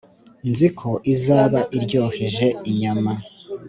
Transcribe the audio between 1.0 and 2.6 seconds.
izaba iryoheje